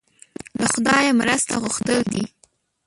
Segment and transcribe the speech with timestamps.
[0.59, 2.23] له خدای نه مرسته غوښتل دي.